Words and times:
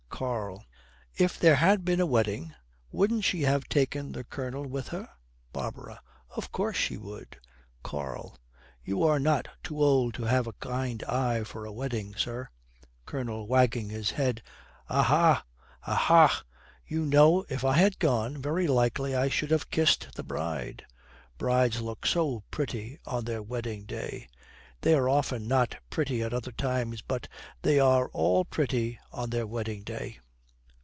KARL. 0.23 0.63
'If 1.17 1.39
there 1.39 1.55
had 1.55 1.83
been 1.83 1.99
a 1.99 2.05
wedding, 2.05 2.53
wouldn't 2.91 3.23
she 3.23 3.41
have 3.41 3.63
taken 3.67 4.11
the 4.11 4.23
Colonel 4.23 4.67
with 4.67 4.89
her?' 4.89 5.09
BARBARA. 5.51 5.99
'Of 6.35 6.51
course 6.51 6.77
she 6.77 6.95
would.' 6.95 7.37
KARL. 7.81 8.37
'You 8.83 9.01
are 9.01 9.17
not 9.19 9.47
too 9.63 9.81
old 9.81 10.13
to 10.13 10.25
have 10.25 10.45
a 10.45 10.53
kind 10.53 11.01
eye 11.05 11.43
for 11.43 11.65
a 11.65 11.71
wedding, 11.71 12.13
sir.' 12.13 12.49
COLONEL, 13.07 13.47
wagging 13.47 13.89
his 13.89 14.11
head, 14.11 14.43
'Aha, 14.89 15.43
aha! 15.87 16.43
You 16.85 17.03
know, 17.03 17.43
if 17.49 17.65
I 17.65 17.73
had 17.77 17.97
gone, 17.97 18.39
very 18.39 18.67
likely 18.67 19.15
I 19.15 19.27
should 19.27 19.49
have 19.49 19.71
kissed 19.71 20.09
the 20.13 20.23
bride. 20.23 20.85
Brides 21.39 21.81
look 21.81 22.05
so 22.05 22.43
pretty 22.51 22.99
on 23.07 23.25
their 23.25 23.41
wedding 23.41 23.85
day. 23.85 24.27
They 24.81 24.93
are 24.95 25.07
often 25.09 25.47
not 25.47 25.77
pretty 25.91 26.21
at 26.23 26.31
other 26.33 26.51
times, 26.51 27.01
but 27.03 27.27
they 27.63 27.79
are 27.79 28.09
all 28.09 28.45
pretty 28.45 28.97
on 29.11 29.29
their 29.29 29.45
wedding 29.45 29.83
day.' 29.83 30.17